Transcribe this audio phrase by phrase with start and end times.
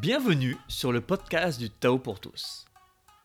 [0.00, 2.64] Bienvenue sur le podcast du Tao pour tous.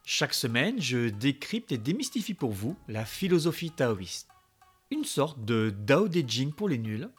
[0.04, 4.28] Chaque semaine, je décrypte et démystifie pour vous la philosophie taoïste.
[4.92, 7.10] Une sorte de Dao De Jing pour les nuls,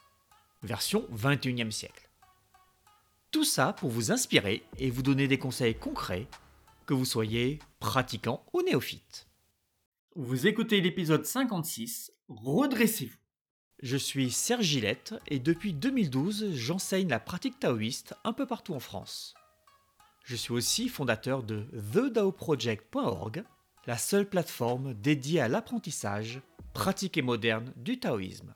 [0.61, 2.07] version 21e siècle.
[3.31, 6.27] Tout ça pour vous inspirer et vous donner des conseils concrets,
[6.85, 9.27] que vous soyez pratiquant ou néophyte.
[10.15, 13.17] Vous écoutez l'épisode 56, Redressez-vous.
[13.81, 18.79] Je suis Serge Gillette et depuis 2012, j'enseigne la pratique taoïste un peu partout en
[18.79, 19.33] France.
[20.27, 23.45] Je suis aussi fondateur de TheDaoProject.org,
[23.85, 26.41] la seule plateforme dédiée à l'apprentissage,
[26.73, 28.53] pratique et moderne du taoïsme.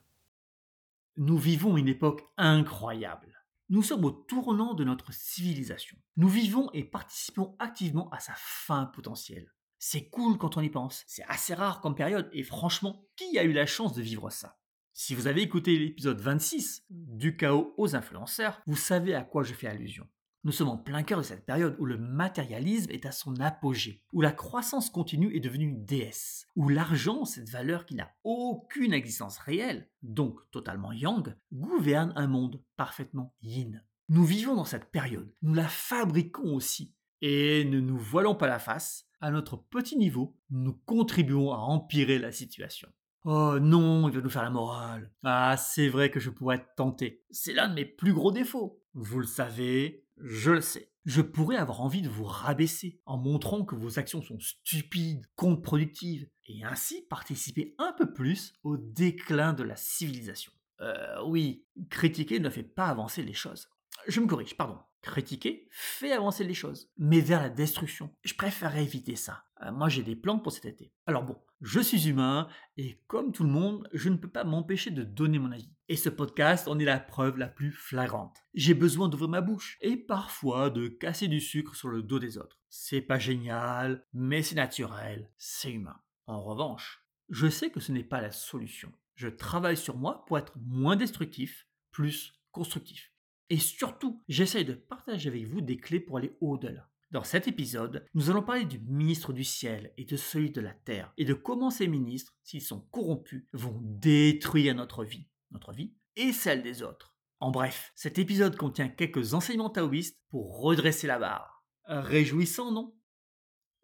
[1.16, 3.42] Nous vivons une époque incroyable.
[3.70, 5.96] Nous sommes au tournant de notre civilisation.
[6.18, 9.50] Nous vivons et participons activement à sa fin potentielle.
[9.78, 11.04] C'est cool quand on y pense.
[11.06, 14.58] C'est assez rare comme période et franchement, qui a eu la chance de vivre ça?
[14.92, 19.54] Si vous avez écouté l'épisode 26 du chaos aux influenceurs, vous savez à quoi je
[19.54, 20.06] fais allusion.
[20.44, 24.02] Nous sommes en plein cœur de cette période où le matérialisme est à son apogée,
[24.12, 28.92] où la croissance continue est devenue une déesse, où l'argent, cette valeur qui n'a aucune
[28.92, 33.84] existence réelle, donc totalement yang, gouverne un monde parfaitement yin.
[34.08, 38.58] Nous vivons dans cette période, nous la fabriquons aussi, et ne nous voilons pas la
[38.58, 42.88] face, à notre petit niveau, nous contribuons à empirer la situation.
[43.24, 45.12] Oh non, il va nous faire la morale.
[45.22, 47.22] Ah, c'est vrai que je pourrais être tenté.
[47.30, 48.82] C'est l'un de mes plus gros défauts.
[48.94, 50.90] Vous le savez, je le sais.
[51.04, 56.28] Je pourrais avoir envie de vous rabaisser en montrant que vos actions sont stupides, contre-productives,
[56.46, 60.52] et ainsi participer un peu plus au déclin de la civilisation.
[60.80, 63.68] Euh, oui, critiquer ne fait pas avancer les choses.
[64.06, 64.78] Je me corrige, pardon.
[65.00, 68.14] Critiquer fait avancer les choses, mais vers la destruction.
[68.22, 69.44] Je préfère éviter ça.
[69.62, 70.92] Euh, moi, j'ai des plans pour cet été.
[71.06, 74.90] Alors bon, je suis humain, et comme tout le monde, je ne peux pas m'empêcher
[74.90, 75.70] de donner mon avis.
[75.88, 78.36] Et ce podcast en est la preuve la plus flagrante.
[78.54, 82.38] J'ai besoin d'ouvrir ma bouche, et parfois de casser du sucre sur le dos des
[82.38, 82.58] autres.
[82.68, 86.00] C'est pas génial, mais c'est naturel, c'est humain.
[86.26, 88.92] En revanche, je sais que ce n'est pas la solution.
[89.14, 93.12] Je travaille sur moi pour être moins destructif, plus constructif.
[93.50, 96.88] Et surtout, j'essaye de partager avec vous des clés pour aller au-delà.
[97.12, 100.72] Dans cet épisode, nous allons parler du ministre du ciel et de celui de la
[100.72, 105.94] terre, et de comment ces ministres, s'ils sont corrompus, vont détruire notre vie, notre vie
[106.16, 107.14] et celle des autres.
[107.38, 111.66] En bref, cet épisode contient quelques enseignements taoïstes pour redresser la barre.
[111.84, 112.96] Réjouissant, non?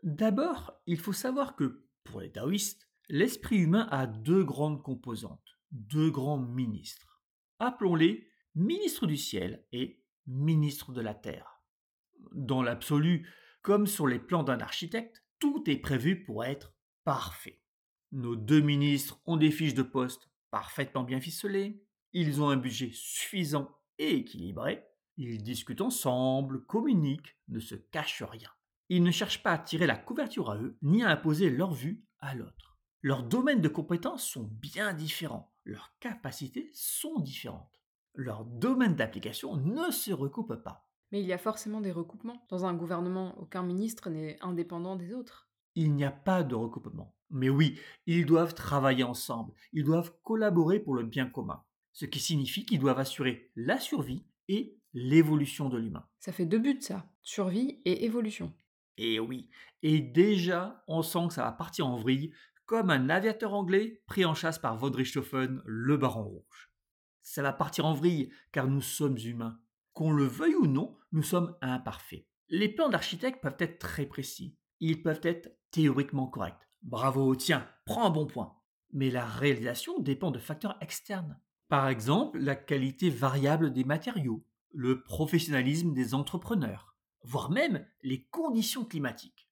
[0.03, 6.11] D'abord, il faut savoir que, pour les taoïstes, l'esprit humain a deux grandes composantes, deux
[6.11, 7.21] grands ministres.
[7.59, 11.58] Appelons-les ministre du ciel et ministre de la terre.
[12.39, 13.29] Dans l'absolu,
[13.63, 16.73] comme sur les plans d'un architecte, tout est prévu pour être
[17.03, 17.61] parfait.
[18.13, 22.91] Nos deux ministres ont des fiches de poste parfaitement bien ficelées, ils ont un budget
[22.93, 23.69] suffisant
[23.99, 24.85] et équilibré,
[25.17, 28.51] ils discutent ensemble, communiquent, ne se cachent rien.
[28.89, 32.05] Ils ne cherchent pas à tirer la couverture à eux, ni à imposer leur vue
[32.21, 32.79] à l'autre.
[33.03, 37.79] Leurs domaines de compétences sont bien différents, leurs capacités sont différentes
[38.19, 40.88] leur domaine d'application ne se recoupe pas.
[41.13, 42.45] Mais il y a forcément des recoupements.
[42.49, 45.49] Dans un gouvernement, aucun ministre n'est indépendant des autres.
[45.75, 47.15] Il n'y a pas de recoupement.
[47.31, 52.21] Mais oui, ils doivent travailler ensemble, ils doivent collaborer pour le bien commun, ce qui
[52.21, 56.07] signifie qu'ils doivent assurer la survie et l'évolution de l'humain.
[56.21, 57.05] Ça fait deux buts, ça.
[57.21, 58.55] Survie et évolution.
[58.97, 59.51] Et oui,
[59.83, 62.33] et déjà, on sent que ça va partir en vrille,
[62.65, 66.69] comme un aviateur anglais pris en chasse par von Richthofen, le baron rouge
[67.29, 69.61] ça va partir en vrille, car nous sommes humains.
[69.99, 72.25] Qu'on le veuille ou non, nous sommes imparfaits.
[72.51, 74.57] Les plans d'architecte peuvent être très précis.
[74.79, 76.69] Ils peuvent être théoriquement corrects.
[76.83, 78.55] Bravo, tiens, prends un bon point.
[78.93, 81.41] Mais la réalisation dépend de facteurs externes.
[81.69, 86.95] Par exemple, la qualité variable des matériaux, le professionnalisme des entrepreneurs,
[87.25, 89.51] voire même les conditions climatiques.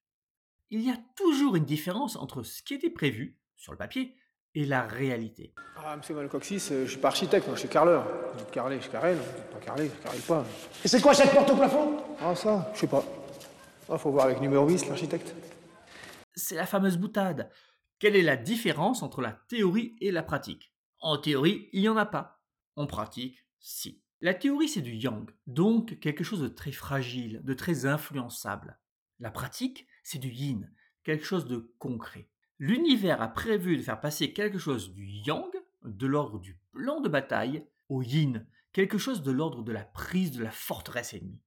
[0.69, 4.15] Il y a toujours une différence entre ce qui était prévu, sur le papier,
[4.55, 5.53] et la réalité.
[5.77, 8.05] Ah, monsieur Malcoxis, euh, je suis pas architecte, moi, je suis carreleur.
[8.33, 9.17] Vous dites carrelé, je carrele.
[9.51, 10.45] Pas carrelé, je carrele pas.
[10.83, 11.97] Et c'est quoi cette porte au plafond?
[12.19, 13.03] Ah, ça, je sais pas.
[13.89, 15.33] Ah, faut voir avec numéro 10, l'architecte.
[16.35, 17.49] C'est la fameuse boutade.
[17.99, 20.73] Quelle est la différence entre la théorie et la pratique?
[20.99, 22.41] En théorie, il n'y en a pas.
[22.75, 24.01] En pratique, si.
[24.19, 28.79] La théorie, c'est du yang, donc quelque chose de très fragile, de très influençable.
[29.19, 30.71] La pratique, c'est du yin,
[31.03, 32.29] quelque chose de concret.
[32.59, 35.51] L'univers a prévu de faire passer quelque chose du yang,
[35.83, 40.31] de l'ordre du plan de bataille, au yin, quelque chose de l'ordre de la prise
[40.31, 41.41] de la forteresse ennemie.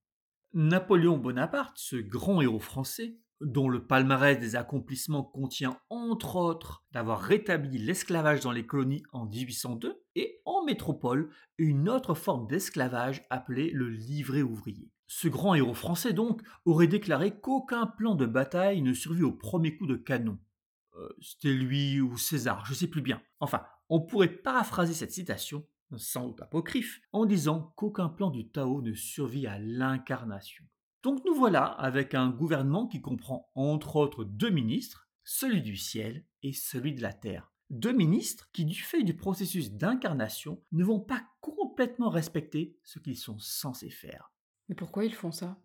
[0.55, 7.21] Napoléon Bonaparte, ce grand héros français, dont le palmarès des accomplissements contient entre autres d'avoir
[7.21, 13.71] rétabli l'esclavage dans les colonies en 1802 et en métropole une autre forme d'esclavage appelée
[13.73, 14.91] le livret ouvrier.
[15.07, 19.77] Ce grand héros français, donc, aurait déclaré qu'aucun plan de bataille ne survit au premier
[19.77, 20.39] coup de canon.
[20.97, 23.23] Euh, C'était lui ou César, je sais plus bien.
[23.39, 25.67] Enfin, on pourrait paraphraser cette citation,
[25.97, 30.65] sans doute apocryphe, en disant qu'aucun plan du Tao ne survit à l'incarnation.
[31.03, 36.25] Donc nous voilà avec un gouvernement qui comprend entre autres deux ministres, celui du ciel
[36.43, 37.53] et celui de la terre.
[37.71, 43.17] Deux ministres qui, du fait du processus d'incarnation, ne vont pas complètement respecter ce qu'ils
[43.17, 44.33] sont censés faire.
[44.69, 45.57] Mais pourquoi ils font ça?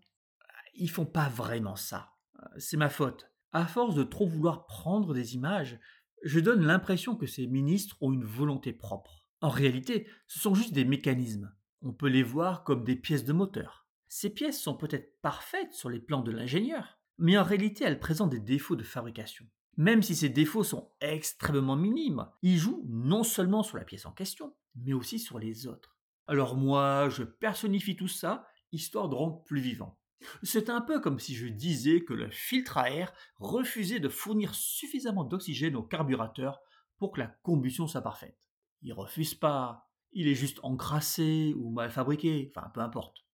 [0.76, 2.14] Ils font pas vraiment ça.
[2.40, 3.32] Euh, C'est ma faute.
[3.56, 5.80] À force de trop vouloir prendre des images,
[6.24, 9.30] je donne l'impression que ces ministres ont une volonté propre.
[9.40, 11.56] En réalité, ce sont juste des mécanismes.
[11.82, 13.88] On peut les voir comme des pièces de moteur.
[14.10, 18.32] Ces pièces sont peut-être parfaites sur les plans de l'ingénieur, mais en réalité elles présentent
[18.32, 19.46] des défauts de fabrication.
[19.78, 24.12] Même si ces défauts sont extrêmement minimes, ils jouent non seulement sur la pièce en
[24.12, 25.98] question, mais aussi sur les autres.
[26.28, 29.98] Alors moi, je personnifie tout ça, histoire de rendre plus vivant.
[30.44, 34.56] C'est un peu comme si je disais que le filtre à air refusait de fournir
[34.56, 36.62] suffisamment d'oxygène au carburateur
[36.98, 38.38] pour que la combustion soit parfaite.
[38.82, 43.26] Il refuse pas, il est juste encrassé ou mal fabriqué, enfin peu importe.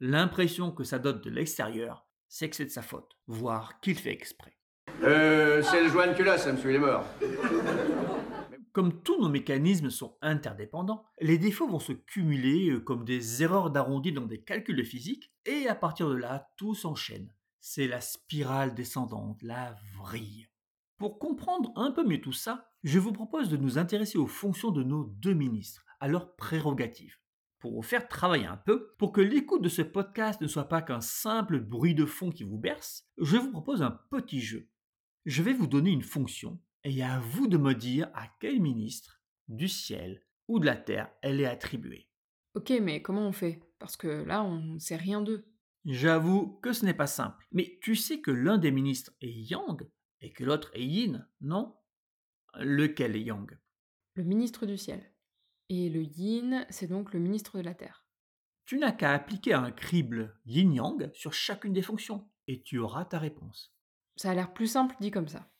[0.00, 4.12] L'impression que ça donne de l'extérieur, c'est que c'est de sa faute, voire qu'il fait
[4.12, 4.56] exprès.
[5.02, 7.04] Euh, c'est le joint culasse, ça, est mort.
[8.78, 13.72] Comme tous nos mécanismes sont interdépendants, les défauts vont se cumuler euh, comme des erreurs
[13.72, 17.34] d'arrondi dans des calculs de physique, et à partir de là, tout s'enchaîne.
[17.58, 20.46] C'est la spirale descendante, la vrille.
[20.96, 24.70] Pour comprendre un peu mieux tout ça, je vous propose de nous intéresser aux fonctions
[24.70, 27.16] de nos deux ministres, à leurs prérogatives.
[27.58, 30.82] Pour vous faire travailler un peu, pour que l'écoute de ce podcast ne soit pas
[30.82, 34.68] qu'un simple bruit de fond qui vous berce, je vous propose un petit jeu.
[35.24, 39.22] Je vais vous donner une fonction, et à vous de me dire à quel ministre,
[39.48, 42.08] du ciel ou de la terre, elle est attribuée.
[42.54, 43.62] Ok, mais comment on fait?
[43.78, 45.46] Parce que là, on ne sait rien d'eux.
[45.84, 49.88] J'avoue que ce n'est pas simple, mais tu sais que l'un des ministres est Yang
[50.20, 51.76] et que l'autre est Yin, non?
[52.54, 53.58] Lequel est Yang?
[54.14, 55.14] Le ministre du ciel.
[55.68, 58.06] Et le yin, c'est donc le ministre de la terre.
[58.64, 63.18] Tu n'as qu'à appliquer un crible Yin-Yang sur chacune des fonctions, et tu auras ta
[63.18, 63.74] réponse.
[64.16, 65.50] Ça a l'air plus simple dit comme ça.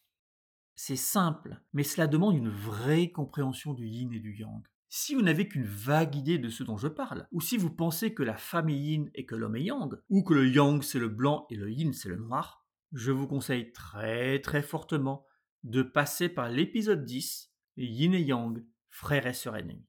[0.81, 4.63] C'est simple, mais cela demande une vraie compréhension du yin et du yang.
[4.89, 8.15] Si vous n'avez qu'une vague idée de ce dont je parle, ou si vous pensez
[8.15, 11.01] que la femme est yin et que l'homme est yang, ou que le yang c'est
[11.01, 15.27] le blanc et le yin c'est le noir, je vous conseille très très fortement
[15.65, 19.85] de passer par l'épisode 10, Yin et Yang, frères et sœurs ennemis.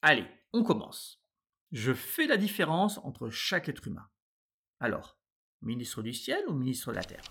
[0.00, 0.24] Allez,
[0.54, 1.22] on commence.
[1.72, 4.08] Je fais la différence entre chaque être humain.
[4.80, 5.18] Alors,
[5.60, 7.24] ministre du ciel ou ministre de la terre?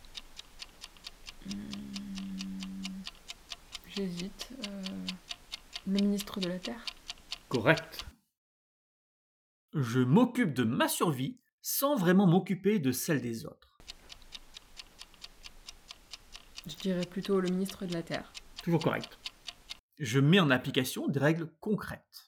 [3.96, 4.50] J'hésite.
[4.68, 4.84] euh,
[5.88, 6.84] Le ministre de la terre
[7.50, 8.06] Correct.
[9.74, 13.78] Je m'occupe de ma survie sans vraiment m'occuper de celle des autres.
[16.68, 18.32] Je dirais plutôt le ministre de la terre.
[18.64, 19.18] Toujours correct.
[20.00, 22.26] Je mets en application des règles concrètes.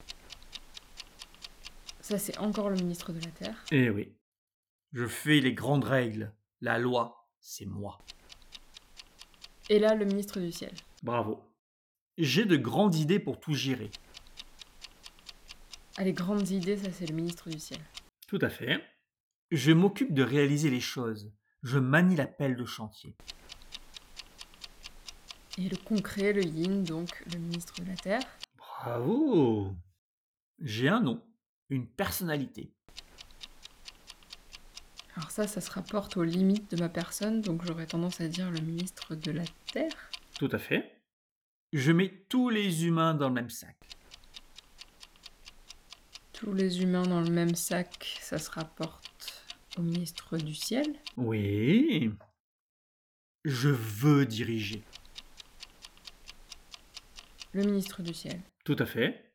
[2.01, 3.65] Ça, c'est encore le ministre de la terre.
[3.71, 4.15] Eh oui.
[4.93, 6.33] Je fais les grandes règles.
[6.61, 7.99] La loi, c'est moi.
[9.69, 10.73] Et là, le ministre du ciel.
[11.03, 11.41] Bravo.
[12.17, 13.91] J'ai de grandes idées pour tout gérer.
[15.97, 17.79] Ah, les grandes idées, ça, c'est le ministre du ciel.
[18.27, 18.83] Tout à fait.
[19.51, 21.31] Je m'occupe de réaliser les choses.
[21.61, 23.15] Je manie la pelle de chantier.
[25.59, 28.21] Et le concret, le yin, donc le ministre de la terre.
[28.57, 29.73] Bravo.
[30.59, 31.23] J'ai un nom,
[31.69, 32.73] une personnalité.
[35.15, 38.51] Alors ça, ça se rapporte aux limites de ma personne, donc j'aurais tendance à dire
[38.51, 40.11] le ministre de la terre.
[40.37, 40.96] Tout à fait.
[41.73, 43.75] Je mets tous les humains dans le même sac.
[46.31, 49.43] Tous les humains dans le même sac, ça se rapporte
[49.77, 50.85] au ministre du ciel?
[51.17, 52.11] Oui.
[53.43, 54.83] Je veux diriger.
[57.51, 58.39] Le ministre du ciel.
[58.63, 59.33] Tout à fait.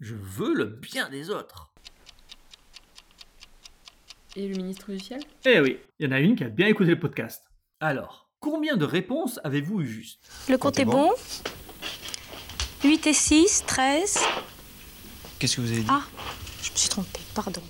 [0.00, 1.72] Je veux le bien des autres.
[4.34, 5.20] Et le ministre du ciel?
[5.44, 7.44] Eh oui, il y en a une qui a bien écouté le podcast.
[7.78, 10.20] Alors, combien de réponses avez-vous eu juste
[10.50, 11.10] Le compte est bon
[12.84, 14.18] 8 et 6, 13.
[15.38, 15.86] Qu'est-ce que vous avez dit?
[15.88, 16.02] Ah,
[16.60, 17.62] je me suis trompée, pardon.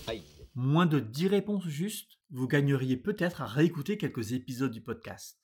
[0.55, 5.39] Moins de 10 réponses justes, vous gagneriez peut-être à réécouter quelques épisodes du podcast.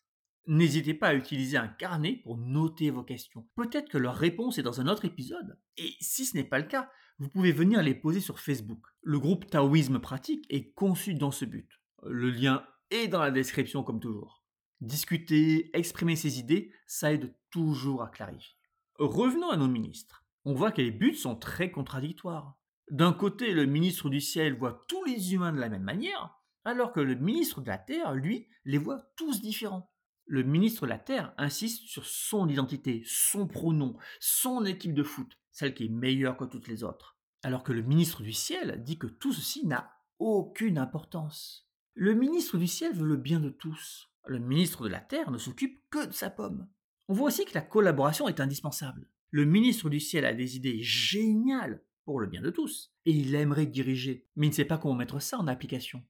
[0.46, 3.46] N'hésitez pas à utiliser un carnet pour noter vos questions.
[3.54, 5.58] Peut-être que leur réponse est dans un autre épisode.
[5.76, 8.80] Et si ce n'est pas le cas, vous pouvez venir les poser sur Facebook.
[9.02, 11.68] Le groupe Taoïsme Pratique est conçu dans ce but.
[12.06, 14.37] Le lien est dans la description comme toujours.
[14.80, 18.56] Discuter, exprimer ses idées, ça aide toujours à clarifier.
[18.98, 20.24] Revenons à nos ministres.
[20.44, 22.58] On voit que les buts sont très contradictoires.
[22.90, 26.92] D'un côté, le ministre du ciel voit tous les humains de la même manière, alors
[26.92, 29.90] que le ministre de la Terre, lui, les voit tous différents.
[30.26, 35.38] Le ministre de la Terre insiste sur son identité, son pronom, son équipe de foot,
[35.50, 37.18] celle qui est meilleure que toutes les autres.
[37.42, 41.68] Alors que le ministre du Ciel dit que tout ceci n'a aucune importance.
[41.94, 44.10] Le ministre du Ciel veut le bien de tous.
[44.26, 46.68] Le ministre de la Terre ne s'occupe que de sa pomme.
[47.08, 49.08] On voit aussi que la collaboration est indispensable.
[49.30, 53.34] Le ministre du Ciel a des idées géniales pour le bien de tous, et il
[53.34, 56.02] aimerait diriger, mais il ne sait pas comment mettre ça en application.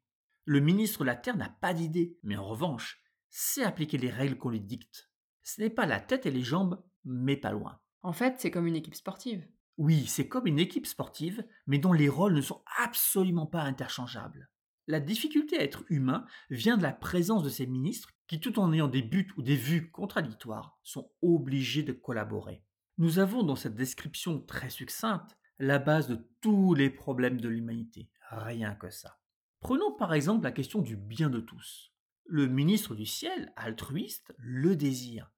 [0.44, 4.36] Le ministre de la Terre n'a pas d'idée, mais en revanche, sait appliquer les règles
[4.36, 5.10] qu'on lui dicte.
[5.42, 7.80] Ce n'est pas la tête et les jambes, mais pas loin.
[8.02, 9.46] En fait, c'est comme une équipe sportive.
[9.76, 14.50] Oui, c'est comme une équipe sportive, mais dont les rôles ne sont absolument pas interchangeables.
[14.88, 18.72] La difficulté à être humain vient de la présence de ces ministres qui, tout en
[18.72, 22.64] ayant des buts ou des vues contradictoires, sont obligés de collaborer.
[22.96, 28.08] Nous avons dans cette description très succincte la base de tous les problèmes de l'humanité.
[28.30, 29.20] Rien que ça.
[29.60, 31.92] Prenons par exemple la question du bien de tous.
[32.24, 35.30] Le ministre du ciel, altruiste, le désire,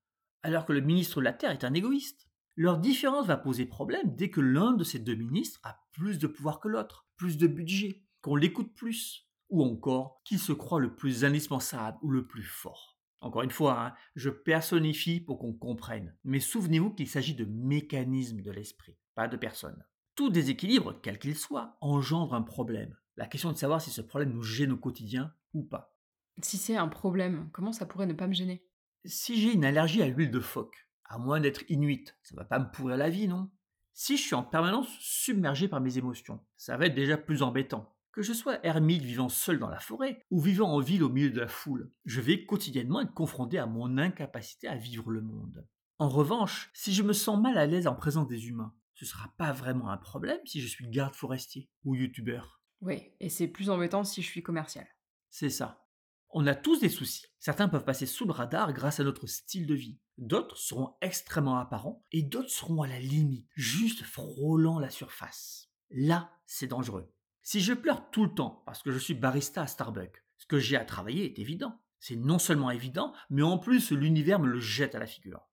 [0.44, 2.28] alors que le ministre de la terre est un égoïste.
[2.54, 6.28] Leur différence va poser problème dès que l'un de ces deux ministres a plus de
[6.28, 10.94] pouvoir que l'autre, plus de budget, qu'on l'écoute plus, ou encore qu'il se croit le
[10.94, 12.98] plus indispensable ou le plus fort.
[13.20, 18.40] Encore une fois, hein, je personnifie pour qu'on comprenne, mais souvenez-vous qu'il s'agit de mécanismes
[18.40, 19.84] de l'esprit, pas de personnes.
[20.14, 22.96] Tout déséquilibre, quel qu'il soit, engendre un problème.
[23.16, 25.94] La question est de savoir si ce problème nous gêne au quotidien ou pas.
[26.42, 28.64] Si c'est un problème, comment ça pourrait ne pas me gêner?
[29.04, 32.58] Si j'ai une allergie à l'huile de phoque, à moins d'être inuit, ça va pas
[32.58, 33.50] me pourrir la vie, non?
[33.92, 37.94] Si je suis en permanence submergé par mes émotions, ça va être déjà plus embêtant.
[38.12, 41.30] Que je sois ermite vivant seul dans la forêt ou vivant en ville au milieu
[41.30, 45.64] de la foule, je vais quotidiennement être confronté à mon incapacité à vivre le monde.
[45.98, 49.32] En revanche, si je me sens mal à l'aise en présence des humains, ce sera
[49.38, 52.60] pas vraiment un problème si je suis garde forestier ou youtubeur.
[52.80, 54.86] Oui, et c'est plus embêtant si je suis commercial.
[55.30, 55.86] C'est ça.
[56.30, 57.26] On a tous des soucis.
[57.38, 59.98] Certains peuvent passer sous le radar grâce à notre style de vie.
[60.16, 65.70] D'autres seront extrêmement apparents et d'autres seront à la limite, juste frôlant la surface.
[65.90, 67.12] Là, c'est dangereux.
[67.42, 70.58] Si je pleure tout le temps parce que je suis barista à Starbucks, ce que
[70.58, 71.80] j'ai à travailler est évident.
[71.98, 75.46] C'est non seulement évident, mais en plus l'univers me le jette à la figure.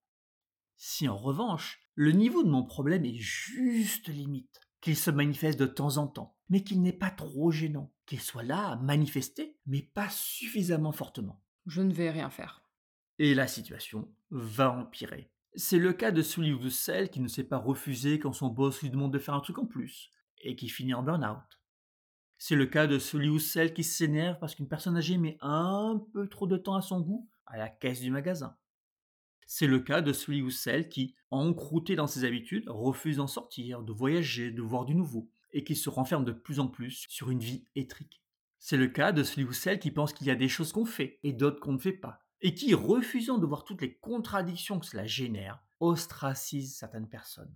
[0.77, 5.65] Si en revanche, le niveau de mon problème est juste limite, qu'il se manifeste de
[5.65, 9.81] temps en temps, mais qu'il n'est pas trop gênant, qu'il soit là à manifester, mais
[9.81, 11.43] pas suffisamment fortement.
[11.65, 12.63] Je ne vais rien faire.
[13.19, 15.31] Et la situation va empirer.
[15.55, 18.49] C'est le cas de celui ou de celle qui ne sait pas refuser quand son
[18.49, 20.11] boss lui demande de faire un truc en plus,
[20.43, 21.56] et qui finit en burn-out.
[22.37, 26.01] C'est le cas de celui ou celle qui s'énerve parce qu'une personne âgée met un
[26.13, 28.55] peu trop de temps à son goût à la caisse du magasin.
[29.47, 33.81] C'est le cas de celui ou celle qui, encrouté dans ses habitudes, refuse d'en sortir,
[33.81, 37.29] de voyager, de voir du nouveau, et qui se renferme de plus en plus sur
[37.31, 38.21] une vie étrique.
[38.59, 40.85] C'est le cas de celui ou celle qui pense qu'il y a des choses qu'on
[40.85, 44.79] fait et d'autres qu'on ne fait pas, et qui, refusant de voir toutes les contradictions
[44.79, 47.55] que cela génère, ostracise certaines personnes.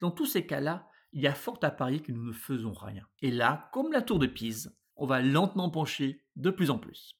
[0.00, 3.06] Dans tous ces cas-là, il y a fort à parier que nous ne faisons rien.
[3.20, 7.16] Et là, comme la tour de Pise, on va lentement pencher de plus en plus.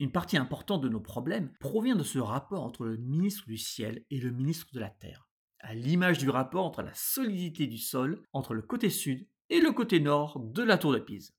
[0.00, 4.04] Une partie importante de nos problèmes provient de ce rapport entre le ministre du ciel
[4.10, 8.22] et le ministre de la terre, à l'image du rapport entre la solidité du sol
[8.32, 11.34] entre le côté sud et le côté nord de la tour de Pise.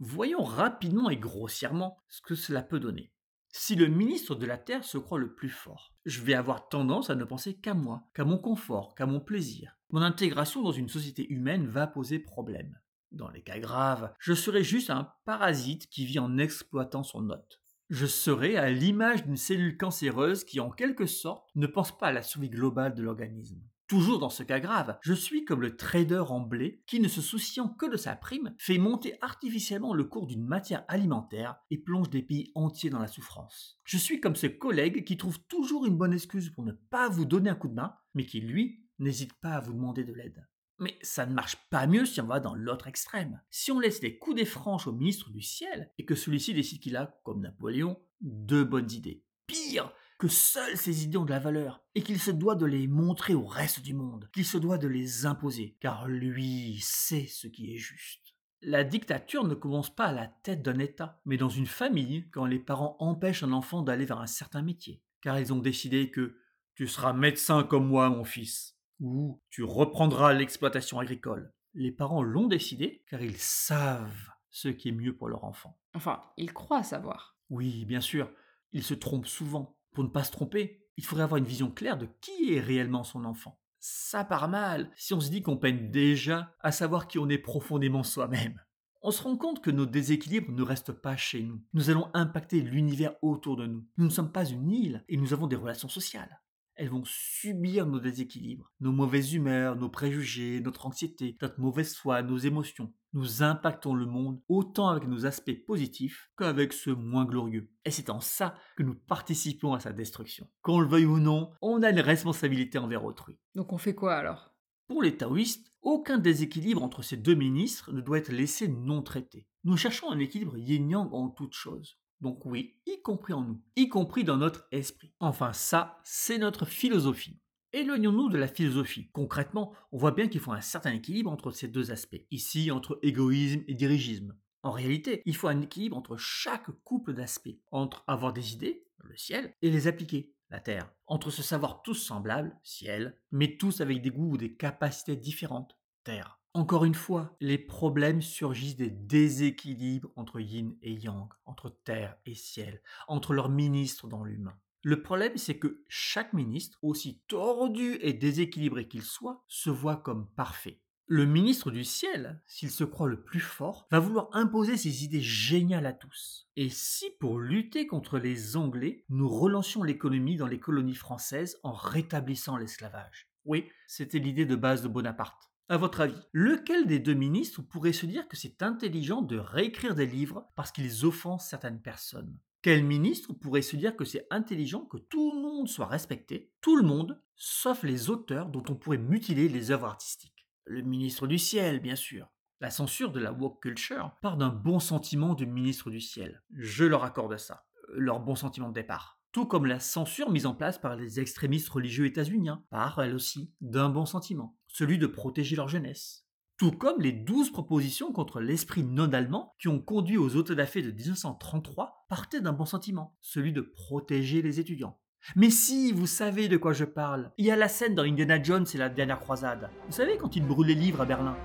[0.00, 3.12] Voyons rapidement et grossièrement ce que cela peut donner.
[3.56, 7.10] Si le ministre de la Terre se croit le plus fort, je vais avoir tendance
[7.10, 9.78] à ne penser qu'à moi, qu'à mon confort, qu'à mon plaisir.
[9.94, 12.80] Mon intégration dans une société humaine va poser problème.
[13.12, 17.64] Dans les cas graves, je serai juste un parasite qui vit en exploitant son hôte
[17.90, 22.12] je serai à l'image d'une cellule cancéreuse qui, en quelque sorte, ne pense pas à
[22.12, 23.60] la survie globale de l'organisme.
[23.86, 27.20] Toujours dans ce cas grave, je suis comme le trader en blé qui, ne se
[27.20, 32.08] souciant que de sa prime, fait monter artificiellement le cours d'une matière alimentaire et plonge
[32.08, 33.78] des pays entiers dans la souffrance.
[33.84, 37.26] Je suis comme ce collègue qui trouve toujours une bonne excuse pour ne pas vous
[37.26, 40.46] donner un coup de main, mais qui, lui, n'hésite pas à vous demander de l'aide.
[40.78, 43.40] Mais ça ne marche pas mieux si on va dans l'autre extrême.
[43.50, 46.80] Si on laisse les coups des franches au ministre du ciel et que celui-ci décide
[46.80, 49.22] qu'il a, comme Napoléon, deux bonnes idées.
[49.46, 52.88] Pire, que seules ces idées ont de la valeur et qu'il se doit de les
[52.88, 57.46] montrer au reste du monde, qu'il se doit de les imposer, car lui sait ce
[57.46, 58.34] qui est juste.
[58.62, 62.46] La dictature ne commence pas à la tête d'un État, mais dans une famille quand
[62.46, 66.38] les parents empêchent un enfant d'aller vers un certain métier, car ils ont décidé que
[66.74, 71.52] tu seras médecin comme moi, mon fils ou tu reprendras l'exploitation agricole.
[71.74, 75.78] Les parents l'ont décidé car ils savent ce qui est mieux pour leur enfant.
[75.94, 77.36] Enfin, ils croient savoir.
[77.50, 78.30] Oui, bien sûr,
[78.72, 79.76] ils se trompent souvent.
[79.92, 83.04] Pour ne pas se tromper, il faudrait avoir une vision claire de qui est réellement
[83.04, 83.58] son enfant.
[83.80, 87.38] Ça part mal si on se dit qu'on peine déjà à savoir qui on est
[87.38, 88.60] profondément soi-même.
[89.02, 91.62] on se rend compte que nos déséquilibres ne restent pas chez nous.
[91.74, 93.86] Nous allons impacter l'univers autour de nous.
[93.98, 96.40] Nous ne sommes pas une île et nous avons des relations sociales.
[96.76, 102.22] Elles vont subir nos déséquilibres, nos mauvaises humeurs, nos préjugés, notre anxiété, notre mauvaise foi,
[102.22, 102.92] nos émotions.
[103.12, 107.70] Nous impactons le monde autant avec nos aspects positifs qu'avec ceux moins glorieux.
[107.84, 110.50] Et c'est en ça que nous participons à sa destruction.
[110.62, 113.38] Qu'on le veuille ou non, on a une responsabilité envers autrui.
[113.54, 114.52] Donc on fait quoi alors?
[114.88, 119.46] Pour les taoïstes, aucun déséquilibre entre ces deux ministres ne doit être laissé non traité.
[119.62, 121.98] Nous cherchons un équilibre yin-yang en toute chose.
[122.20, 125.12] Donc oui, y compris en nous, y compris dans notre esprit.
[125.20, 127.40] Enfin ça, c'est notre philosophie.
[127.72, 129.10] Éloignons-nous de la philosophie.
[129.12, 132.22] Concrètement, on voit bien qu'il faut un certain équilibre entre ces deux aspects.
[132.30, 134.36] Ici, entre égoïsme et dirigisme.
[134.62, 137.58] En réalité, il faut un équilibre entre chaque couple d'aspects.
[137.72, 140.88] Entre avoir des idées, le ciel, et les appliquer, la terre.
[141.08, 145.76] Entre se savoir tous semblables, ciel, mais tous avec des goûts ou des capacités différentes,
[146.04, 146.40] terre.
[146.56, 152.36] Encore une fois, les problèmes surgissent des déséquilibres entre yin et yang, entre terre et
[152.36, 154.56] ciel, entre leurs ministres dans l'humain.
[154.82, 160.28] Le problème, c'est que chaque ministre, aussi tordu et déséquilibré qu'il soit, se voit comme
[160.36, 160.80] parfait.
[161.06, 165.20] Le ministre du ciel, s'il se croit le plus fort, va vouloir imposer ses idées
[165.20, 166.48] géniales à tous.
[166.54, 171.72] Et si pour lutter contre les Anglais, nous relancions l'économie dans les colonies françaises en
[171.72, 173.28] rétablissant l'esclavage?
[173.44, 175.50] Oui, c'était l'idée de base de Bonaparte.
[175.70, 179.94] À votre avis, lequel des deux ministres pourrait se dire que c'est intelligent de réécrire
[179.94, 182.38] des livres parce qu'ils offensent certaines personnes?
[182.60, 186.76] Quel ministre pourrait se dire que c'est intelligent que tout le monde soit respecté, tout
[186.76, 190.46] le monde, sauf les auteurs dont on pourrait mutiler les œuvres artistiques?
[190.66, 192.28] Le ministre du ciel, bien sûr.
[192.60, 196.42] La censure de la woke culture part d'un bon sentiment du ministre du ciel.
[196.52, 197.64] Je leur accorde ça.
[197.88, 201.68] Leur bon sentiment de départ tout comme la censure mise en place par les extrémistes
[201.68, 206.26] religieux états-uniens, part elle aussi d'un bon sentiment, celui de protéger leur jeunesse.
[206.58, 212.04] Tout comme les douze propositions contre l'esprit non-allemand qui ont conduit aux autodafés de 1933
[212.08, 214.98] partaient d'un bon sentiment, celui de protéger les étudiants.
[215.36, 217.30] Mais si, vous savez de quoi je parle.
[217.38, 219.70] Il y a la scène dans Indiana Jones et la dernière croisade.
[219.86, 221.36] Vous savez quand il brûle les livres à Berlin?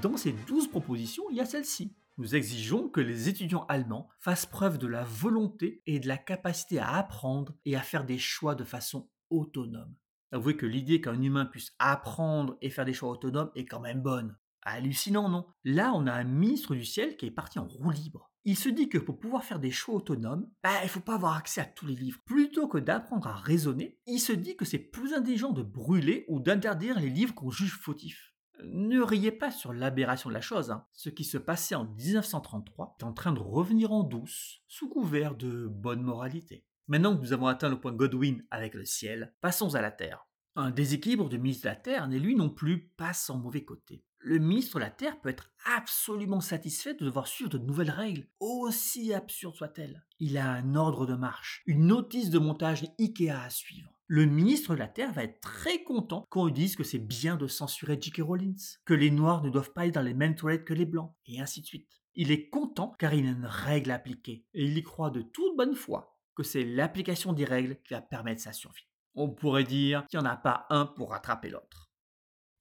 [0.00, 1.92] Dans ces 12 propositions, il y a celle-ci.
[2.18, 6.80] Nous exigeons que les étudiants allemands fassent preuve de la volonté et de la capacité
[6.80, 9.94] à apprendre et à faire des choix de façon autonome.
[10.32, 14.02] Avouez que l'idée qu'un humain puisse apprendre et faire des choix autonomes est quand même
[14.02, 14.36] bonne.
[14.62, 15.46] Hallucinant, non?
[15.62, 18.32] Là, on a un ministre du ciel qui est parti en roue libre.
[18.44, 21.36] Il se dit que pour pouvoir faire des choix autonomes, bah, il faut pas avoir
[21.36, 22.18] accès à tous les livres.
[22.26, 26.40] Plutôt que d'apprendre à raisonner, il se dit que c'est plus intelligent de brûler ou
[26.40, 28.34] d'interdire les livres qu'on juge fautifs.
[28.64, 30.70] Ne riez pas sur l'aberration de la chose.
[30.70, 30.84] Hein.
[30.92, 35.36] Ce qui se passait en 1933 est en train de revenir en douce, sous couvert
[35.36, 36.64] de bonne moralité.
[36.88, 40.26] Maintenant que nous avons atteint le point Godwin avec le ciel, passons à la Terre.
[40.56, 44.02] Un déséquilibre du ministre de la Terre n'est lui non plus pas sans mauvais côté.
[44.20, 48.26] Le ministre de la Terre peut être absolument satisfait de devoir suivre de nouvelles règles,
[48.40, 50.04] aussi absurdes soient-elles.
[50.18, 54.74] Il a un ordre de marche, une notice de montage IKEA à suivre le ministre
[54.74, 57.46] de la Terre va être très content quand on lui dise que c'est bien de
[57.46, 58.22] censurer J.K.
[58.22, 61.14] Rowling, que les Noirs ne doivent pas aller dans les mêmes toilettes que les Blancs,
[61.26, 62.00] et ainsi de suite.
[62.14, 65.20] Il est content car il a une règle à appliquer, et il y croit de
[65.20, 68.88] toute bonne foi que c'est l'application des règles qui va permettre sa survie.
[69.14, 71.90] On pourrait dire qu'il n'y en a pas un pour rattraper l'autre.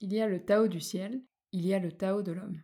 [0.01, 2.61] Il y a le Tao du ciel, il y a le Tao de l'homme.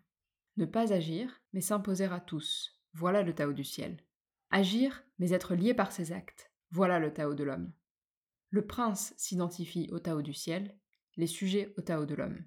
[0.57, 2.81] Ne pas agir, mais s'imposer à tous.
[2.93, 4.03] Voilà le Tao du ciel.
[4.49, 6.51] Agir, mais être lié par ses actes.
[6.71, 7.71] Voilà le Tao de l'homme.
[8.53, 10.77] Le prince s'identifie au Tao du ciel,
[11.17, 12.45] les sujets au Tao de l'homme.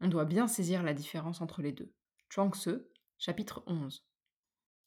[0.00, 1.92] On doit bien saisir la différence entre les deux.
[2.30, 2.78] Chuang Tzu,
[3.18, 4.06] chapitre 11.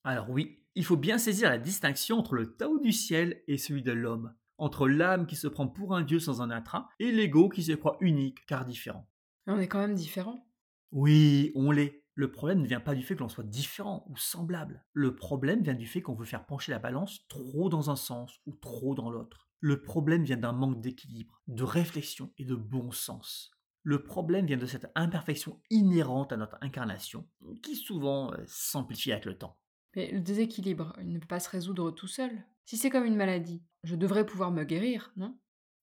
[0.04, 3.84] Alors oui, il faut bien saisir la distinction entre le Tao du ciel et celui
[3.84, 7.12] de l'homme, entre l'âme qui se prend pour un dieu sans en être un et
[7.12, 9.08] l'ego qui se croit unique car différent.
[9.46, 10.44] on est quand même différent.
[10.92, 12.04] Oui, on l'est.
[12.16, 14.84] Le problème ne vient pas du fait que l'on soit différent ou semblable.
[14.94, 18.40] Le problème vient du fait qu'on veut faire pencher la balance trop dans un sens
[18.48, 19.47] ou trop dans l'autre.
[19.60, 23.52] Le problème vient d'un manque d'équilibre, de réflexion et de bon sens.
[23.84, 27.28] Le problème vient de cette imperfection inhérente à notre incarnation,
[27.64, 29.58] qui souvent euh, s'amplifie avec le temps.
[29.96, 32.46] Mais le déséquilibre, il ne peut pas se résoudre tout seul.
[32.66, 35.40] Si c'est comme une maladie, je devrais pouvoir me guérir, non?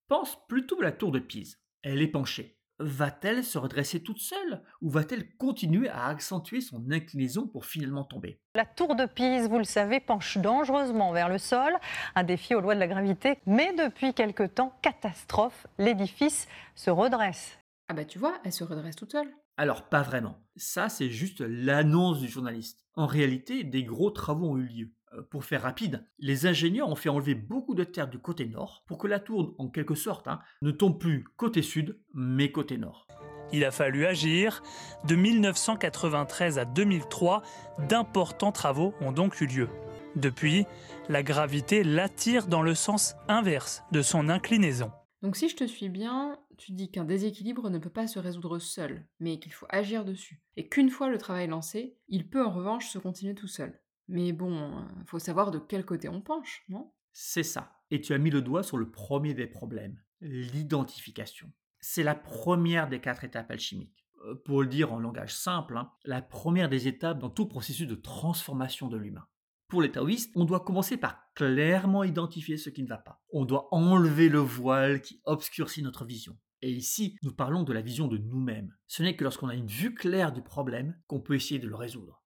[0.07, 1.61] Pense plutôt à la tour de Pise.
[1.83, 7.47] Elle est penchée va-t-elle se redresser toute seule ou va-t-elle continuer à accentuer son inclinaison
[7.47, 8.41] pour finalement tomber?
[8.55, 11.73] La tour de Pise, vous le savez, penche dangereusement vers le sol,
[12.15, 17.59] un défi aux lois de la gravité, mais depuis quelque temps, catastrophe, l'édifice se redresse.
[17.89, 19.33] Ah bah tu vois, elle se redresse toute seule.
[19.57, 20.41] Alors pas vraiment.
[20.57, 22.85] Ça, c'est juste l'annonce du journaliste.
[22.95, 24.93] En réalité, des gros travaux ont eu lieu.
[25.15, 28.85] Euh, Pour faire rapide, les ingénieurs ont fait enlever beaucoup de terre du côté nord
[28.87, 32.79] pour que la tour, en quelque sorte, hein, ne tombe plus côté sud, mais côté
[32.79, 33.07] nord.
[33.53, 34.63] Il a fallu agir.
[35.07, 37.43] De 1993 à 2003,
[37.89, 39.69] d'importants travaux ont donc eu lieu.
[40.17, 40.65] Depuis,
[41.09, 44.91] la gravité l'attire dans le sens inverse de son inclinaison.
[45.23, 48.59] Donc si je te suis bien, tu dis qu'un déséquilibre ne peut pas se résoudre
[48.59, 50.43] seul, mais qu'il faut agir dessus.
[50.57, 53.81] Et qu'une fois le travail lancé, il peut en revanche se continuer tout seul.
[54.09, 56.93] Mais bon, faut savoir de quel côté on penche, non?
[57.13, 57.79] C'est ça.
[57.91, 61.51] Et tu as mis le doigt sur le premier des problèmes, l'identification.
[61.81, 64.07] C'est la première des quatre étapes alchimiques.
[64.25, 67.87] Euh, Pour le dire en langage simple, hein, la première des étapes dans tout processus
[67.87, 69.27] de transformation de l'humain.
[69.69, 73.23] Pour les taoïstes, on doit commencer par clairement identifier ce qui ne va pas.
[73.33, 76.37] On doit enlever le voile qui obscurcit notre vision.
[76.63, 78.75] Et ici, nous parlons de la vision de nous-mêmes.
[78.87, 81.77] Ce n'est que lorsqu'on a une vue claire du problème qu'on peut essayer de le
[81.77, 82.24] résoudre.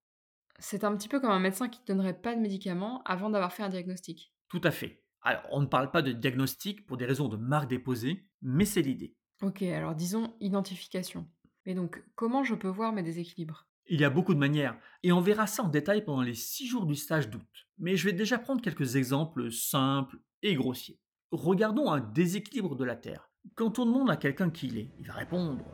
[0.59, 3.53] C'est un petit peu comme un médecin qui ne donnerait pas de médicaments avant d'avoir
[3.53, 4.33] fait un diagnostic.
[4.49, 5.05] Tout à fait.
[5.23, 8.83] Alors, on ne parle pas de diagnostic pour des raisons de marque déposée, mais c'est
[8.83, 9.15] l'idée.
[9.43, 11.29] Ok, alors disons identification.
[11.65, 13.67] Mais donc, comment je peux voir mes déséquilibres?
[13.91, 16.67] Il y a beaucoup de manières, et on verra ça en détail pendant les six
[16.67, 17.69] jours du stage d'août.
[17.79, 20.99] Mais je vais déjà prendre quelques exemples simples et grossiers.
[21.31, 23.31] Regardons un déséquilibre de la Terre.
[23.55, 25.65] Quand on demande à quelqu'un qui il est, il va répondre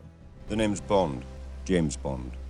[0.48, 1.20] The name's Bond.
[1.64, 2.43] James Bond.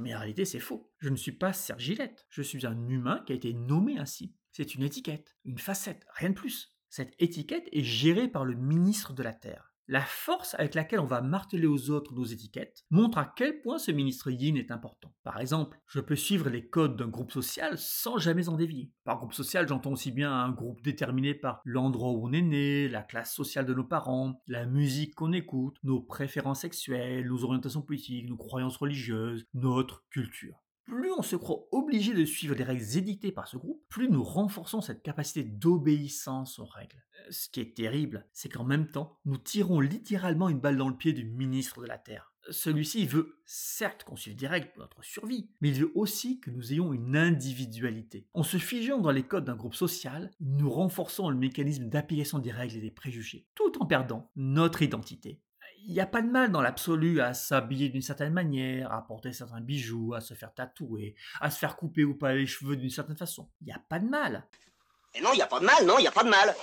[0.00, 0.90] Mais en réalité, c'est faux.
[0.98, 2.26] Je ne suis pas Serge Gillette.
[2.30, 4.34] Je suis un humain qui a été nommé ainsi.
[4.50, 6.74] C'est une étiquette, une facette, rien de plus.
[6.88, 9.69] Cette étiquette est gérée par le ministre de la Terre.
[9.92, 13.76] La force avec laquelle on va marteler aux autres nos étiquettes montre à quel point
[13.76, 15.12] ce ministre yin est important.
[15.24, 18.92] Par exemple, je peux suivre les codes d'un groupe social sans jamais en dévier.
[19.02, 22.86] Par groupe social, j'entends aussi bien un groupe déterminé par l'endroit où on est né,
[22.86, 27.82] la classe sociale de nos parents, la musique qu'on écoute, nos préférences sexuelles, nos orientations
[27.82, 30.62] politiques, nos croyances religieuses, notre culture.
[30.90, 34.24] Plus on se croit obligé de suivre les règles édictées par ce groupe, plus nous
[34.24, 37.00] renforçons cette capacité d'obéissance aux règles.
[37.20, 40.88] Euh, Ce qui est terrible, c'est qu'en même temps, nous tirons littéralement une balle dans
[40.88, 42.32] le pied du ministre de la Terre.
[42.50, 46.50] Celui-ci veut certes qu'on suive des règles pour notre survie, mais il veut aussi que
[46.50, 48.26] nous ayons une individualité.
[48.34, 52.50] En se figeant dans les codes d'un groupe social, nous renforçons le mécanisme d'application des
[52.50, 55.40] règles et des préjugés, tout en perdant notre identité.
[55.86, 59.32] Il n'y a pas de mal dans l'absolu à s'habiller d'une certaine manière, à porter
[59.32, 62.90] certains bijoux, à se faire tatouer, à se faire couper ou pas les cheveux d'une
[62.90, 63.50] certaine façon.
[63.60, 64.46] Il n'y a pas de mal.
[65.14, 66.54] Et non, il n'y a pas de mal, non, il n'y a pas de mal.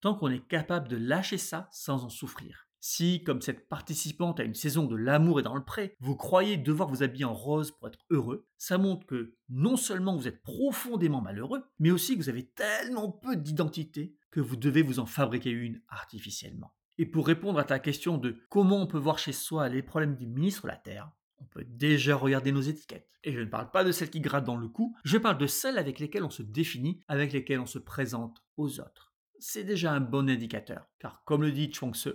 [0.00, 2.68] Tant qu'on est capable de lâcher ça sans en souffrir.
[2.78, 6.58] Si, comme cette participante à une saison de l'amour et dans le pré, vous croyez
[6.58, 10.42] devoir vous habiller en rose pour être heureux, ça montre que non seulement vous êtes
[10.42, 15.06] profondément malheureux, mais aussi que vous avez tellement peu d'identité que vous devez vous en
[15.06, 16.74] fabriquer une artificiellement.
[16.98, 20.16] Et pour répondre à ta question de comment on peut voir chez soi les problèmes
[20.16, 23.10] du ministre de la Terre, on peut déjà regarder nos étiquettes.
[23.24, 25.46] Et je ne parle pas de celles qui grattent dans le cou, je parle de
[25.46, 29.14] celles avec lesquelles on se définit, avec lesquelles on se présente aux autres.
[29.40, 32.12] C'est déjà un bon indicateur, car comme le dit Chuang Tzu,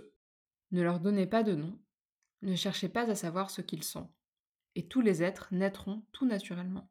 [0.70, 1.78] Ne leur donnez pas de nom,
[2.42, 4.10] ne cherchez pas à savoir ce qu'ils sont,
[4.74, 6.90] et tous les êtres naîtront tout naturellement.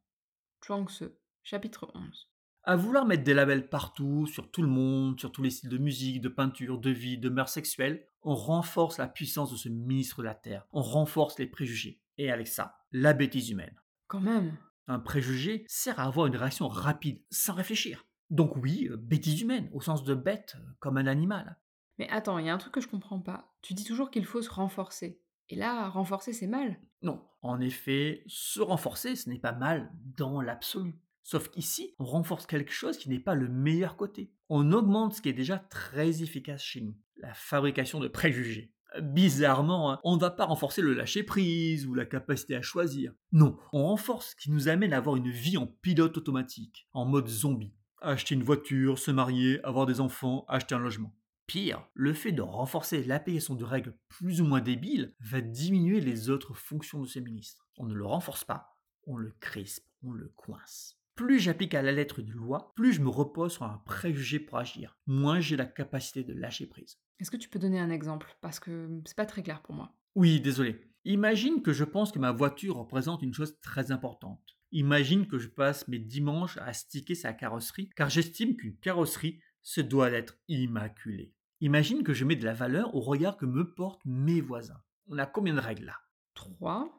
[0.62, 1.06] Chuang Tzu,
[1.44, 2.30] chapitre 11.
[2.64, 5.78] À vouloir mettre des labels partout, sur tout le monde, sur tous les styles de
[5.78, 10.20] musique, de peinture, de vie, de mœurs sexuelles, on renforce la puissance de ce ministre
[10.20, 12.02] de la Terre, on renforce les préjugés.
[12.18, 13.76] Et avec ça, la bêtise humaine.
[14.08, 14.58] Quand même.
[14.88, 18.06] Un préjugé sert à avoir une réaction rapide, sans réfléchir.
[18.30, 21.58] Donc oui, euh, bêtise humaine, au sens de bête, euh, comme un animal.
[21.98, 23.54] Mais attends, il y a un truc que je comprends pas.
[23.62, 25.22] Tu dis toujours qu'il faut se renforcer.
[25.50, 26.80] Et là, renforcer, c'est mal.
[27.02, 30.96] Non, en effet, se renforcer, ce n'est pas mal dans l'absolu.
[31.24, 34.32] Sauf qu'ici, on renforce quelque chose qui n'est pas le meilleur côté.
[34.50, 38.74] On augmente ce qui est déjà très efficace chez nous, la fabrication de préjugés.
[39.02, 43.14] Bizarrement, hein, on ne va pas renforcer le lâcher-prise ou la capacité à choisir.
[43.32, 47.06] Non, on renforce ce qui nous amène à avoir une vie en pilote automatique, en
[47.06, 47.76] mode zombie.
[48.02, 51.16] Acheter une voiture, se marier, avoir des enfants, acheter un logement.
[51.46, 56.30] Pire, le fait de renforcer l'application de règles plus ou moins débiles va diminuer les
[56.30, 57.68] autres fonctions de ces ministres.
[57.78, 60.99] On ne le renforce pas, on le crispe, on le coince.
[61.20, 64.58] Plus j'applique à la lettre une loi, plus je me repose sur un préjugé pour
[64.58, 66.98] agir, moins j'ai la capacité de lâcher prise.
[67.20, 68.38] Est-ce que tu peux donner un exemple?
[68.40, 69.94] Parce que c'est pas très clair pour moi.
[70.16, 70.80] Oui, désolé.
[71.04, 74.56] Imagine que je pense que ma voiture représente une chose très importante.
[74.72, 79.82] Imagine que je passe mes dimanches à sticker sa carrosserie, car j'estime qu'une carrosserie se
[79.82, 81.34] doit d'être immaculée.
[81.60, 84.82] Imagine que je mets de la valeur au regard que me portent mes voisins.
[85.08, 85.98] On a combien de règles là?
[86.36, 86.90] 3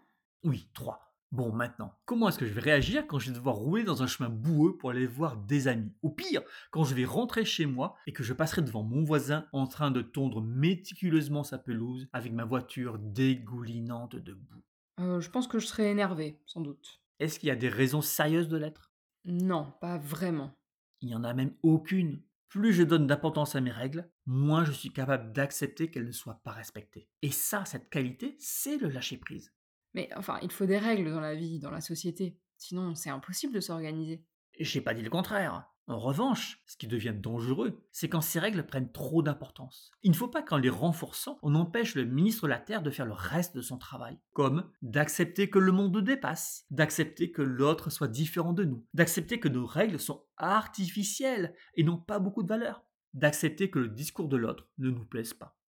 [0.44, 1.09] Oui, 3.
[1.32, 4.08] Bon, maintenant, comment est-ce que je vais réagir quand je vais devoir rouler dans un
[4.08, 5.92] chemin boueux pour aller voir des amis?
[6.02, 9.46] Ou pire, quand je vais rentrer chez moi et que je passerai devant mon voisin
[9.52, 14.64] en train de tondre méticuleusement sa pelouse avec ma voiture dégoulinante de boue.
[14.98, 17.00] Euh, je pense que je serais énervé, sans doute.
[17.20, 18.90] Est-ce qu'il y a des raisons sérieuses de l'être?
[19.24, 20.58] Non, pas vraiment.
[21.00, 22.22] Il n'y en a même aucune.
[22.48, 26.40] Plus je donne d'importance à mes règles, moins je suis capable d'accepter qu'elles ne soient
[26.42, 27.08] pas respectées.
[27.22, 29.52] Et ça, cette qualité, c'est le lâcher-prise.
[29.94, 32.38] Mais enfin, il faut des règles dans la vie, dans la société.
[32.56, 34.24] Sinon, c'est impossible de s'organiser.
[34.58, 35.66] J'ai pas dit le contraire.
[35.90, 39.90] En revanche, ce qui devient dangereux, c'est quand ces règles prennent trop d'importance.
[40.04, 42.90] Il ne faut pas qu'en les renforçant, on empêche le ministre de la Terre de
[42.90, 47.90] faire le reste de son travail, comme d'accepter que le monde dépasse, d'accepter que l'autre
[47.90, 52.48] soit différent de nous, d'accepter que nos règles sont artificielles et n'ont pas beaucoup de
[52.48, 55.59] valeur, d'accepter que le discours de l'autre ne nous plaise pas.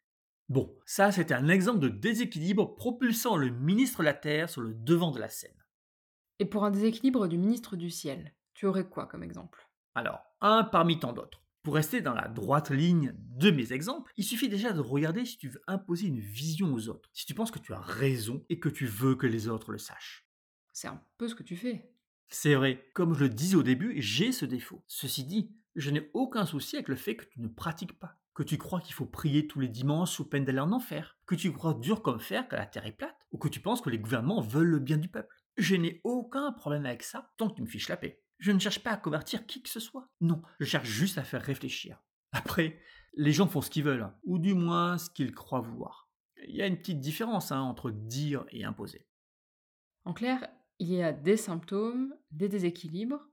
[0.52, 4.74] Bon, ça c'était un exemple de déséquilibre propulsant le ministre de la Terre sur le
[4.74, 5.56] devant de la scène.
[6.40, 9.70] Et pour un déséquilibre du ministre du Ciel, tu aurais quoi comme exemple?
[9.96, 11.42] Alors, un parmi tant d'autres.
[11.64, 15.38] Pour rester dans la droite ligne de mes exemples, il suffit déjà de regarder si
[15.38, 18.60] tu veux imposer une vision aux autres, si tu penses que tu as raison et
[18.60, 20.28] que tu veux que les autres le sachent.
[20.74, 21.94] C'est un peu ce que tu fais.
[22.28, 24.84] C'est vrai, comme je le disais au début, j'ai ce défaut.
[24.88, 28.44] Ceci dit, je n'ai aucun souci avec le fait que tu ne pratiques pas, que
[28.44, 31.52] tu crois qu'il faut prier tous les dimanches sous peine d'aller en enfer, que tu
[31.52, 34.00] crois dur comme fer que la terre est plate, ou que tu penses que les
[34.00, 35.36] gouvernements veulent le bien du peuple?
[35.58, 38.22] Je n'ai aucun problème avec ça tant que tu me fiches la paix.
[38.40, 40.10] Je ne cherche pas à convertir qui que ce soit.
[40.22, 42.02] Non, je cherche juste à faire réfléchir.
[42.32, 42.80] Après,
[43.14, 46.10] les gens font ce qu'ils veulent, ou du moins ce qu'ils croient vouloir.
[46.48, 49.06] Il y a une petite différence hein, entre dire et imposer.
[50.06, 50.48] En clair,
[50.80, 53.28] il y a des symptômes, des déséquilibres,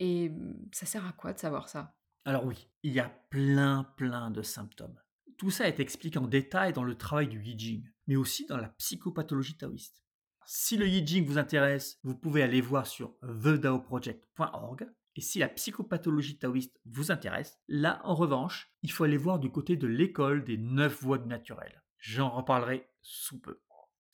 [0.00, 0.32] et
[0.72, 1.94] ça sert à quoi de savoir ça?
[2.24, 4.98] Alors oui, il y a plein plein de symptômes.
[5.38, 8.68] Tout ça est expliqué en détail dans le travail du Yi mais aussi dans la
[8.68, 10.04] psychopathologie taoïste.
[10.46, 14.88] Si le Yi vous intéresse, vous pouvez aller voir sur thedaoproject.org.
[15.14, 19.50] Et si la psychopathologie taoïste vous intéresse, là, en revanche, il faut aller voir du
[19.50, 21.82] côté de l'école des neuf voies du naturel.
[21.98, 23.60] J'en reparlerai sous peu.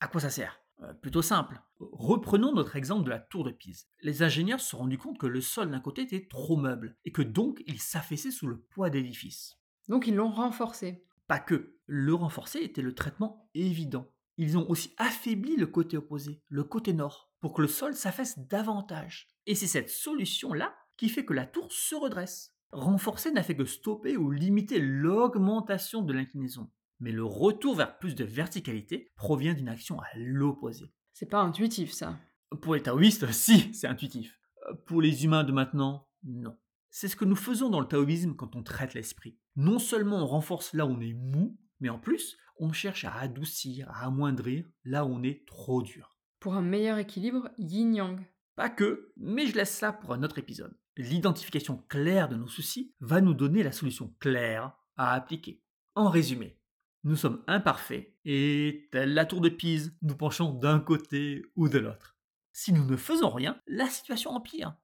[0.01, 0.61] À quoi ça sert?
[1.03, 1.61] Plutôt simple.
[1.81, 3.89] Reprenons notre exemple de la tour de Pise.
[4.03, 7.13] Les ingénieurs se sont rendus compte que le sol d'un côté était trop meuble et
[7.13, 9.59] que donc il s'affaissait sous le poids d'édifice.
[9.89, 11.05] Donc ils l'ont renforcé.
[11.27, 11.75] Pas que.
[11.87, 16.93] Le renforcer était le traitement évident ils ont aussi affaibli le côté opposé, le côté
[16.93, 19.29] nord, pour que le sol s'affaisse davantage.
[19.47, 22.55] Et c'est cette solution-là qui fait que la tour se redresse.
[22.71, 26.71] Renforcer n'a fait que stopper ou limiter l'augmentation de l'inclinaison.
[27.01, 30.93] Mais le retour vers plus de verticalité provient d'une action à l'opposé.
[31.13, 32.19] C'est pas intuitif ça.
[32.63, 34.39] Pour les taoïstes, si, c'est intuitif.
[34.87, 36.57] Pour les humains de maintenant, non.
[36.91, 39.39] C'est ce que nous faisons dans le taoïsme quand on traite l'esprit.
[39.57, 43.15] Non seulement on renforce là où on est mou, mais en plus, on cherche à
[43.15, 46.17] adoucir, à amoindrir là où on est trop dur.
[46.41, 48.21] Pour un meilleur équilibre yin-yang.
[48.57, 50.77] Pas que, mais je laisse ça pour un autre épisode.
[50.97, 55.63] L'identification claire de nos soucis va nous donner la solution claire à appliquer.
[55.95, 56.58] En résumé,
[57.05, 61.79] nous sommes imparfaits et, telle la tour de Pise, nous penchons d'un côté ou de
[61.79, 62.17] l'autre.
[62.53, 64.75] Si nous ne faisons rien, la situation empire.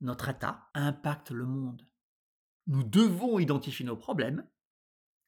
[0.00, 1.86] Notre état impacte le monde.
[2.66, 4.44] Nous devons identifier nos problèmes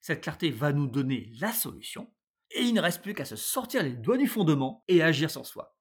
[0.05, 2.13] cette clarté va nous donner la solution,
[2.51, 5.45] et il ne reste plus qu'à se sortir les doigts du fondement et agir sans
[5.45, 5.79] soi.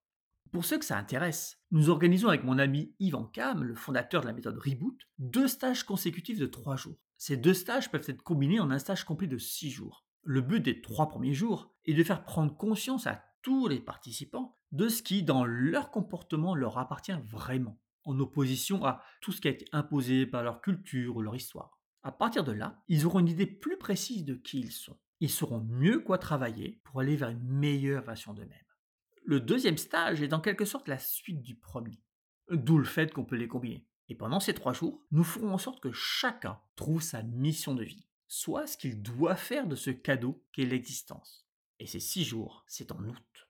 [0.54, 4.28] Pour ceux que ça intéresse, nous organisons avec mon ami Yvan Cam, le fondateur de
[4.28, 6.96] la méthode Reboot, deux stages consécutifs de trois jours.
[7.18, 10.03] Ces deux stages peuvent être combinés en un stage complet de six jours.
[10.24, 14.58] Le but des trois premiers jours est de faire prendre conscience à tous les participants
[14.72, 19.50] de ce qui, dans leur comportement, leur appartient vraiment, en opposition à tout ce qui
[19.50, 21.78] a été imposé par leur culture ou leur histoire.
[22.04, 24.98] À partir de là, ils auront une idée plus précise de qui ils sont.
[25.20, 28.58] Ils sauront mieux quoi travailler pour aller vers une meilleure version d'eux-mêmes.
[29.26, 32.02] Le deuxième stage est en quelque sorte la suite du premier,
[32.50, 33.86] d'où le fait qu'on peut les combiner.
[34.10, 37.84] Et pendant ces trois jours, nous ferons en sorte que chacun trouve sa mission de
[37.84, 41.46] vie, soit ce qu'il doit faire de ce cadeau qu'est l'existence.
[41.78, 43.48] Et ces six jours, c'est en août.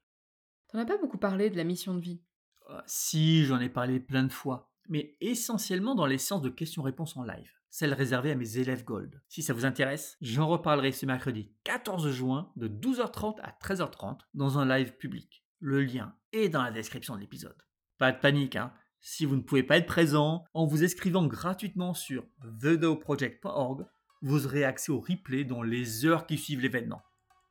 [0.67, 2.21] T'en as pas beaucoup parlé de la mission de vie?
[2.69, 7.15] Euh, Si, j'en ai parlé plein de fois, mais essentiellement dans les séances de questions-réponses
[7.15, 9.19] en live celle réservée à mes élèves Gold.
[9.29, 14.59] Si ça vous intéresse, j'en reparlerai ce mercredi 14 juin de 12h30 à 13h30 dans
[14.59, 15.43] un live public.
[15.59, 17.57] Le lien est dans la description de l'épisode.
[17.97, 18.71] Pas de panique, hein.
[18.99, 22.27] Si vous ne pouvez pas être présent, en vous inscrivant gratuitement sur
[22.61, 23.87] thedoproject.org,
[24.23, 27.01] vous aurez accès au replay dans les heures qui suivent l'événement.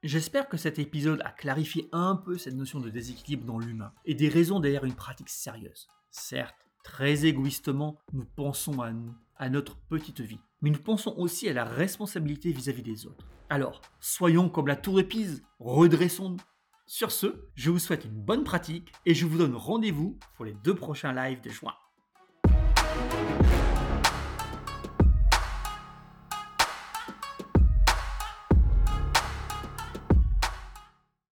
[0.03, 4.15] J'espère que cet épisode a clarifié un peu cette notion de déséquilibre dans l'humain et
[4.15, 5.87] des raisons derrière une pratique sérieuse.
[6.11, 10.41] Certes, très égoïstement, nous pensons à nous, à notre petite vie.
[10.63, 13.27] Mais nous pensons aussi à la responsabilité vis-à-vis des autres.
[13.51, 16.41] Alors, soyons comme la tour de Pise, redressons-nous.
[16.87, 20.55] Sur ce, je vous souhaite une bonne pratique et je vous donne rendez-vous pour les
[20.65, 21.75] deux prochains lives de juin.